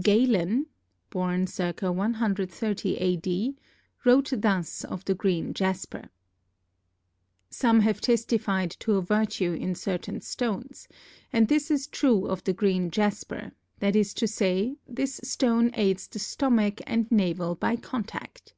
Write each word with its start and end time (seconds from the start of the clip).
Galen 0.00 0.66
(b. 1.10 1.18
ca. 1.18 1.90
130 1.92 2.96
A.D.) 2.98 3.56
wrote 4.04 4.32
thus 4.36 4.84
of 4.84 5.04
the 5.04 5.16
green 5.16 5.52
jasper: 5.52 6.10
Some 7.50 7.80
have 7.80 8.00
testified 8.00 8.70
to 8.78 8.92
a 8.92 9.02
virtue 9.02 9.52
in 9.52 9.74
certain 9.74 10.20
stones, 10.20 10.86
and 11.32 11.48
this 11.48 11.72
is 11.72 11.88
true 11.88 12.26
of 12.26 12.44
the 12.44 12.52
green 12.52 12.92
jasper, 12.92 13.50
that 13.80 13.96
is 13.96 14.14
to 14.14 14.28
say, 14.28 14.76
this 14.86 15.18
stone 15.24 15.72
aids 15.74 16.06
the 16.06 16.20
stomach 16.20 16.80
and 16.86 17.10
navel 17.10 17.56
by 17.56 17.74
contact. 17.74 18.54